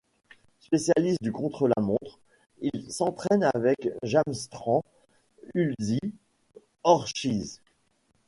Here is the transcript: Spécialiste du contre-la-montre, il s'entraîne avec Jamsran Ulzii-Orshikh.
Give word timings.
Spécialiste 0.61 1.21
du 1.21 1.31
contre-la-montre, 1.31 2.17
il 2.59 2.91
s'entraîne 2.91 3.47
avec 3.53 3.87
Jamsran 4.01 4.83
Ulzii-Orshikh. 5.53 7.61